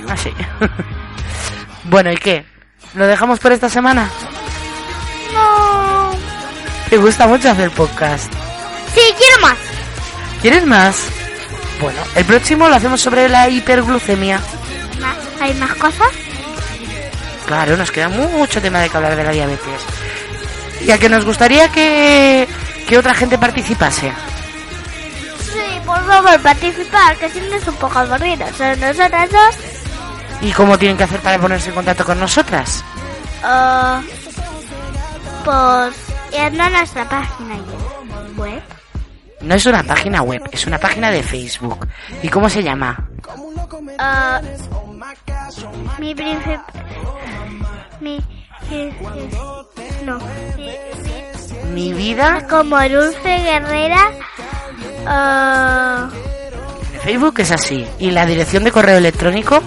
Así. 0.08 0.32
bueno, 1.86 2.12
¿y 2.12 2.18
qué? 2.18 2.46
¿Lo 2.94 3.08
dejamos 3.08 3.40
por 3.40 3.52
esta 3.52 3.70
semana? 3.70 4.10
No. 5.34 6.12
¿Te 6.90 6.98
gusta 6.98 7.28
mucho 7.28 7.50
hacer 7.50 7.72
podcast? 7.72 8.32
Sí, 8.94 9.02
quiero 9.18 9.42
más. 9.42 9.58
¿Quieres 10.42 10.66
más? 10.66 11.10
Bueno, 11.82 12.00
el 12.16 12.26
próximo 12.26 12.70
lo 12.70 12.76
hacemos 12.76 13.02
sobre 13.02 13.28
la 13.28 13.50
hiperglucemia. 13.50 14.40
¿Hay 15.40 15.54
más 15.56 15.76
cosas? 15.76 16.08
Claro, 17.48 17.78
nos 17.78 17.92
queda 17.92 18.10
mucho 18.10 18.62
tema 18.62 18.80
de 18.82 18.90
que 18.90 18.98
hablar 18.98 19.16
de 19.16 19.24
la 19.24 19.32
diabetes. 19.32 19.82
Y 20.86 20.92
a 20.92 20.98
que 21.00 21.10
nos 21.10 21.26
gustaría 21.26 21.70
que, 21.70 22.48
que 22.88 22.98
otra 22.98 23.14
gente 23.14 23.38
participase. 23.38 24.12
Sí, 25.40 25.80
por 25.86 26.06
favor, 26.06 26.40
participar, 26.42 27.16
que 27.18 27.30
siempre 27.30 27.58
es 27.58 27.68
un 27.68 27.76
poco 27.76 28.00
aburrido. 28.00 28.46
Solo 28.58 28.76
nosotras 28.76 29.30
dos. 29.32 29.56
¿Y 30.42 30.52
cómo 30.52 30.78
tienen 30.78 30.98
que 30.98 31.06
hacer 31.06 31.20
para 31.22 31.40
ponerse 31.40 31.70
en 31.70 31.76
contacto 31.76 32.06
con 32.06 32.20
nosotras? 32.20 32.84
ah, 33.44 34.02
pues 35.46 35.96
yendo 36.32 36.64
a 36.64 36.70
nuestra 36.70 37.08
página 37.08 37.56
web. 38.36 38.62
No 39.40 39.56
es 39.56 39.66
una 39.66 39.84
página 39.84 40.22
web, 40.22 40.42
es 40.52 40.66
una 40.68 40.78
página 40.78 41.12
de 41.12 41.24
Facebook. 41.24 41.88
¿Y 42.22 42.28
cómo 42.28 42.50
se 42.50 42.62
llama? 42.62 43.08
Ah, 44.00 44.42
mi 46.00 46.14
príncipe. 46.16 46.60
Mi. 48.02 48.20
mi- 48.70 48.94
No. 50.06 50.20
mi- 50.58 50.78
Mi 51.74 51.94
vida. 51.94 52.48
como 52.50 52.78
Dulce 52.90 53.38
Guerrera. 53.40 54.12
ah, 55.06 56.10
Facebook 57.04 57.40
es 57.40 57.52
así. 57.52 57.86
¿Y 58.00 58.12
la 58.12 58.26
dirección 58.26 58.64
de 58.64 58.72
correo 58.72 58.98
electrónico? 58.98 59.62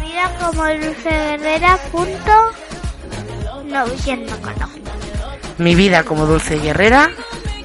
vida 0.00 0.32
como 0.40 0.64
Dulce 0.64 1.10
Guerrera. 1.10 1.78
Punto. 1.92 2.32
No, 3.64 3.86
ya 4.04 4.16
no 4.16 4.36
conozco. 4.40 4.78
Mi 5.58 5.74
vida 5.74 6.02
como 6.04 6.26
dulce 6.26 6.58
guerrera 6.60 7.10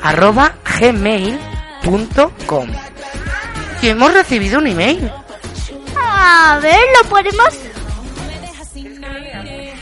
arroba 0.01 0.53
gmail.com. 0.79 2.69
Y 3.81 3.87
hemos 3.89 4.13
recibido 4.13 4.59
un 4.59 4.67
email. 4.67 5.11
A 6.23 6.59
ver, 6.61 6.79
¿lo 7.01 7.09
podemos? 7.09 7.49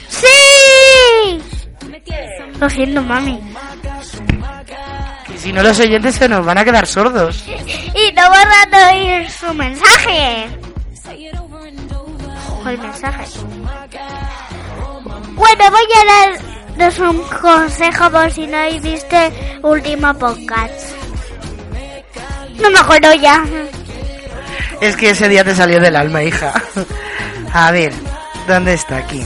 ¡Sí! 0.08 1.42
Lo 2.60 2.70
siento, 2.70 3.02
mami. 3.04 3.42
Y 5.34 5.38
si 5.38 5.52
no 5.52 5.62
los 5.62 5.78
oyentes 5.82 6.16
se 6.16 6.30
nos 6.30 6.46
van 6.46 6.58
a 6.58 6.64
quedar 6.64 6.88
sordos. 6.88 7.44
Y 7.46 8.14
no 8.14 8.30
van 8.30 8.74
a 8.74 8.90
oír 8.90 9.30
su 9.30 9.54
mensaje. 9.54 10.48
El 12.66 12.78
mensaje. 12.78 13.26
Bueno, 15.36 15.64
voy 15.72 15.88
a 15.96 16.78
daros 16.78 17.00
un 17.00 17.22
consejo 17.42 18.10
por 18.12 18.32
si 18.32 18.48
no 18.48 18.58
el 18.60 18.82
último 19.62 20.14
podcast. 20.14 20.96
No 22.62 22.70
me 22.70 22.80
acuerdo 22.80 23.14
ya. 23.16 23.44
Es 24.82 24.96
que 24.96 25.10
ese 25.10 25.28
día 25.28 25.44
te 25.44 25.56
salió 25.56 25.82
del 25.82 25.96
alma, 25.96 26.24
hija. 26.24 26.54
A 27.54 27.72
ver, 27.72 27.94
¿dónde 28.48 28.74
está 28.74 28.98
aquí? 28.98 29.26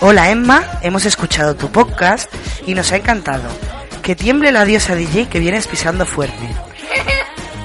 Hola 0.00 0.30
Emma, 0.30 0.64
hemos 0.82 1.06
escuchado 1.06 1.54
tu 1.54 1.70
podcast 1.70 2.32
y 2.66 2.74
nos 2.74 2.90
ha 2.90 2.96
encantado. 2.96 3.48
Que 4.02 4.16
tiemble 4.16 4.50
la 4.50 4.64
diosa 4.64 4.96
DJ 4.96 5.28
que 5.28 5.38
vienes 5.38 5.68
pisando 5.68 6.04
fuerte. 6.04 6.48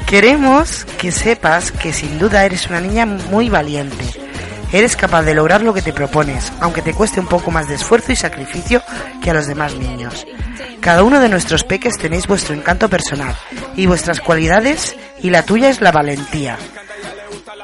Queremos 0.06 0.86
que 1.00 1.12
sepas 1.12 1.72
que 1.72 1.94
sin 1.94 2.20
duda 2.20 2.46
eres 2.46 2.68
una 2.68 2.80
niña 2.80 3.08
muy 3.08 3.50
valiente. 3.50 4.06
Eres 4.72 4.96
capaz 4.96 5.24
de 5.24 5.34
lograr 5.34 5.62
lo 5.62 5.74
que 5.74 5.82
te 5.82 5.94
propones, 5.94 6.52
aunque 6.60 6.84
te 6.84 6.94
cueste 6.94 7.20
un 7.20 7.28
poco 7.28 7.50
más 7.50 7.68
de 7.68 7.76
esfuerzo 7.76 8.12
y 8.12 8.16
sacrificio 8.16 8.84
que 9.22 9.32
a 9.32 9.34
los 9.34 9.48
demás 9.48 9.76
niños. 9.76 10.28
Cada 10.84 11.04
uno 11.04 11.22
de 11.22 11.30
nuestros 11.30 11.64
peques 11.64 11.98
tenéis 11.98 12.28
vuestro 12.28 12.54
encanto 12.54 12.90
personal 12.90 13.34
y 13.78 13.86
vuestras 13.86 14.20
cualidades 14.20 14.98
y 15.22 15.30
la 15.30 15.44
tuya 15.44 15.70
es 15.70 15.80
la 15.80 15.94
valentía. 15.94 16.58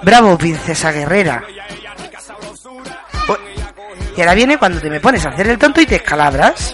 Bravo, 0.03 0.37
princesa 0.37 0.93
guerrera. 0.93 1.43
Y 4.15 4.21
ahora 4.21 4.33
viene 4.33 4.57
cuando 4.57 4.79
te 4.79 4.89
me 4.89 5.01
pones 5.01 5.25
a 5.25 5.29
hacer 5.29 5.49
el 5.49 5.57
tonto 5.57 5.81
y 5.81 5.85
te 5.85 5.97
escalabras. 5.97 6.73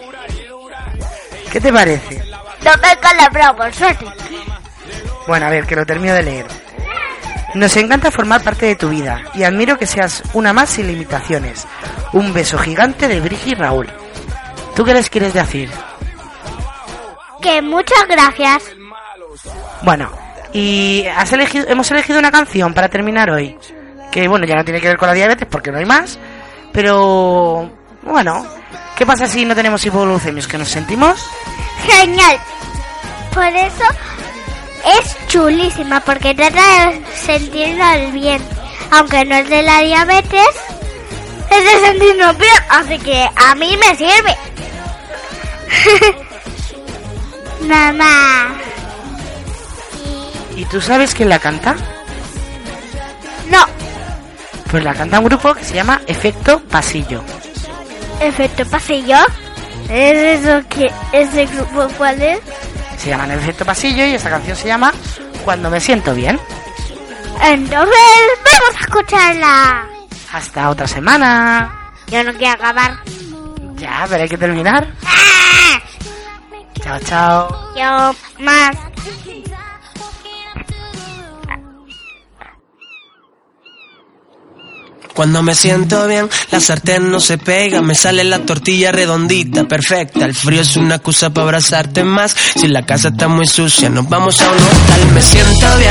¿Qué 1.52 1.60
te 1.60 1.74
parece? 1.74 2.24
No 2.64 2.72
me 2.80 2.92
he 2.92 2.98
calabrado, 2.98 3.56
por 3.56 3.74
suerte. 3.74 4.06
Bueno, 5.28 5.48
a 5.48 5.50
ver, 5.50 5.66
que 5.66 5.76
lo 5.76 5.86
termino 5.86 6.14
de 6.14 6.24
leer. 6.24 6.46
Nos 7.56 7.76
encanta 7.78 8.12
formar 8.12 8.44
parte 8.44 8.68
de 8.68 8.76
tu 8.76 8.90
vida 8.90 9.24
y 9.34 9.44
admiro 9.44 9.80
que 9.80 9.88
seas 9.88 10.22
una 10.34 10.54
más 10.54 10.70
sin 10.70 10.86
limitaciones. 10.86 11.66
Un 12.14 12.34
beso 12.34 12.60
gigante 12.60 13.08
de 13.08 13.20
Brigi 13.20 13.52
y 13.52 13.56
Raúl. 13.56 13.90
¿Tú 14.76 14.86
qué 14.86 14.94
les 14.94 15.10
quieres 15.10 15.34
decir? 15.34 15.72
Que 17.46 17.62
muchas 17.62 18.08
gracias. 18.08 18.64
Bueno, 19.84 20.10
y 20.52 21.06
has 21.16 21.32
elegido, 21.32 21.68
hemos 21.68 21.92
elegido 21.92 22.18
una 22.18 22.32
canción 22.32 22.74
para 22.74 22.90
terminar 22.90 23.30
hoy. 23.30 23.56
Que 24.12 24.28
bueno, 24.28 24.48
ya 24.48 24.56
no 24.56 24.66
tiene 24.66 24.82
que 24.82 24.88
ver 24.88 24.98
con 24.98 25.08
la 25.10 25.14
diabetes 25.14 25.48
porque 25.48 25.72
no 25.72 25.78
hay 25.78 25.86
más. 25.86 26.18
Pero 26.74 27.70
bueno, 28.02 28.48
¿qué 28.98 29.06
pasa 29.06 29.28
si 29.28 29.46
no 29.46 29.54
tenemos 29.54 29.86
hipoglucemias? 29.86 30.48
¿Que 30.48 30.58
nos 30.58 30.70
sentimos? 30.70 31.24
Genial. 31.86 32.40
Por 33.32 33.46
eso 33.46 33.84
es 35.00 35.16
chulísima, 35.28 36.00
porque 36.00 36.34
trata 36.34 36.90
de 36.90 37.06
sentirnos 37.14 38.12
bien. 38.12 38.42
Aunque 38.90 39.24
no 39.24 39.36
es 39.36 39.48
de 39.48 39.62
la 39.62 39.82
diabetes, 39.82 40.50
es 41.52 41.64
de 41.64 41.86
sentirnos 41.86 42.36
bien. 42.40 42.58
Así 42.70 42.98
que 42.98 43.30
a 43.36 43.54
mí 43.54 43.78
me 43.78 43.96
sirve. 43.96 44.36
Mamá. 47.62 48.56
¿Y 50.56 50.66
tú 50.66 50.80
sabes 50.82 51.14
quién 51.14 51.30
la 51.30 51.40
canta? 51.40 51.76
No. 53.50 53.66
Pues 54.72 54.84
la 54.84 54.94
canta 54.94 55.20
un 55.20 55.26
grupo 55.26 55.54
que 55.54 55.64
se 55.64 55.74
llama 55.76 56.02
Efecto 56.08 56.60
Pasillo. 56.62 57.24
Efecto 58.20 58.66
pasillo. 58.66 59.18
¿Es 59.90 60.40
eso 60.40 60.68
que 60.70 60.92
ese 61.12 61.46
grupo 61.48 61.88
cuál 61.98 62.22
es? 62.22 62.40
Se 62.98 63.10
llaman 63.10 63.32
Efecto 63.32 63.66
Pasillo 63.66 64.06
y 64.06 64.14
esta 64.16 64.30
canción 64.30 64.56
se 64.56 64.68
llama 64.68 64.92
Cuando 65.44 65.70
me 65.70 65.80
siento 65.80 66.14
bien. 66.14 66.40
Entonces, 67.44 67.96
vamos 68.46 68.76
a 68.76 68.80
escucharla. 68.80 69.86
Hasta 70.32 70.70
otra 70.70 70.88
semana. 70.88 71.92
Yo 72.08 72.24
no 72.24 72.34
quiero 72.34 72.54
acabar. 72.54 72.98
Ya, 73.76 74.06
pero 74.10 74.24
hay 74.24 74.30
que 74.30 74.38
terminar. 74.38 74.88
¡Ah! 75.06 75.80
Chao, 76.86 77.00
chao. 77.00 77.48
Yo 77.76 78.16
más. 78.44 78.78
Cuando 85.16 85.42
me 85.42 85.56
siento 85.56 86.08
bien, 86.08 86.30
la 86.52 86.60
sartén 86.60 87.10
no 87.10 87.22
se 87.22 87.38
pega, 87.38 87.82
me 87.82 87.96
sale 87.96 88.26
la 88.26 88.40
tortilla 88.40 88.92
redondita, 88.92 89.64
perfecta. 89.64 90.26
El 90.26 90.36
frío 90.36 90.62
es 90.62 90.76
una 90.76 90.96
excusa 90.96 91.30
para 91.32 91.46
abrazarte 91.46 92.04
más. 92.04 92.36
Si 92.56 92.68
la 92.68 92.86
casa 92.86 93.08
está 93.08 93.30
muy 93.30 93.48
sucia, 93.48 93.90
nos 93.90 94.08
vamos 94.10 94.42
a 94.42 94.52
un 94.52 94.58
hotel. 94.58 95.14
Me 95.14 95.22
siento 95.22 95.78
bien, 95.78 95.85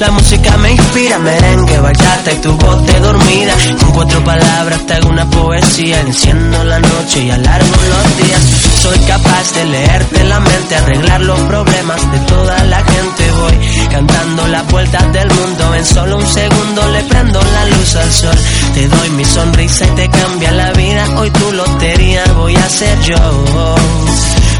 la 0.00 0.10
música 0.12 0.56
me 0.56 0.72
inspira, 0.72 1.18
merengue, 1.18 1.78
bachata 1.78 2.32
y 2.32 2.36
tu 2.36 2.56
voz 2.56 2.86
de 2.86 3.00
dormida. 3.00 3.54
Con 3.78 3.92
cuatro 3.92 4.24
palabras 4.24 4.86
te 4.86 4.94
hago 4.94 5.10
una 5.10 5.28
poesía, 5.28 6.00
enciendo 6.00 6.64
la 6.64 6.80
noche 6.80 7.24
y 7.24 7.30
alargo 7.30 7.68
los 7.68 8.16
días. 8.16 8.40
Soy 8.80 8.98
capaz 9.00 9.52
de 9.54 9.64
leerte 9.66 10.24
la 10.24 10.40
mente, 10.40 10.76
arreglar 10.76 11.20
los 11.20 11.38
problemas 11.40 12.12
de 12.12 12.18
toda 12.20 12.64
la 12.64 12.82
gente. 12.82 13.30
Voy 13.32 13.88
cantando 13.88 14.48
las 14.48 14.66
vueltas 14.68 15.12
del 15.12 15.28
mundo, 15.28 15.74
en 15.74 15.84
solo 15.84 16.16
un 16.16 16.26
segundo 16.26 16.88
le 16.88 17.02
prendo 17.04 17.42
la 17.42 17.64
luz 17.66 17.96
al 17.96 18.12
sol. 18.12 18.38
Te 18.74 18.88
doy 18.88 19.10
mi 19.10 19.24
sonrisa 19.26 19.84
y 19.84 19.90
te 19.90 20.08
cambia 20.08 20.50
la 20.52 20.72
vida. 20.72 21.04
Hoy 21.16 21.30
tu 21.30 21.52
lotería 21.52 22.24
voy 22.38 22.56
a 22.56 22.68
ser 22.70 22.98
yo. 23.02 23.74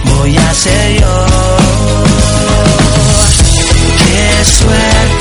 Voy 0.05 0.37
a 0.37 0.55
ser 0.55 1.01
yo. 1.01 1.27
Qué 4.05 4.45
suerte 4.45 5.20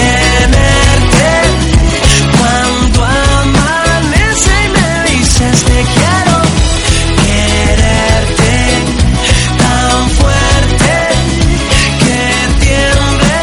tenerte 0.00 1.32
cuando 2.38 2.98
amanece 3.04 4.52
y 4.64 4.68
me 4.68 4.88
dices 5.10 5.56
te 5.64 5.78
quiero. 5.94 6.36
Quererte 7.26 8.56
tan 9.58 9.98
fuerte 10.18 10.94
que 12.04 12.22
tiemble 12.64 13.38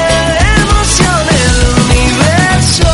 el 1.36 1.58
universo. 1.84 2.92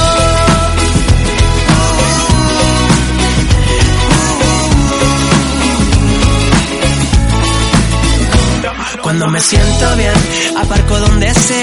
Cuando 9.02 9.28
me 9.28 9.40
siento 9.42 9.96
bien, 9.98 10.14
aparco 10.58 10.98
donde 11.00 11.34
sea, 11.34 11.63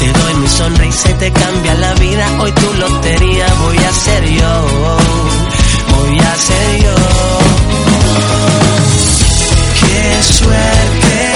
Te 0.00 0.10
doy 0.10 0.34
mi 0.34 0.48
sonrisa 0.48 1.10
y 1.10 1.14
te 1.14 1.30
cambia 1.30 1.74
la 1.74 1.92
vida. 1.94 2.26
Hoy 2.40 2.52
tu 2.52 2.72
lotería 2.72 3.46
voy 3.62 3.76
a 3.76 3.92
ser 3.92 4.24
yo. 4.30 4.66
Voy 5.94 6.18
a 6.18 6.36
ser 6.36 6.82
yo. 6.82 6.94
Qué 9.78 10.22
suerte 10.22 11.29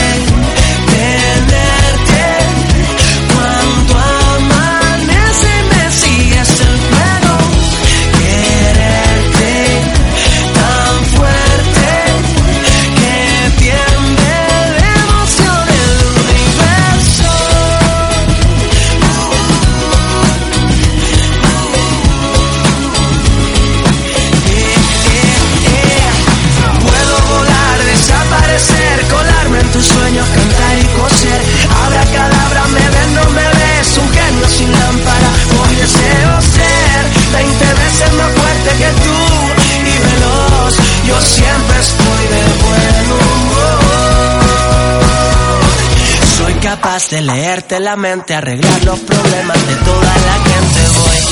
De 47.11 47.21
leerte 47.21 47.79
la 47.81 47.97
mente, 47.97 48.35
arreglar 48.35 48.83
los 48.85 48.99
problemas 49.01 49.67
de 49.69 49.77
toda 49.77 50.17
la 50.19 50.33
gente. 50.45 50.81
Voy 50.99 51.24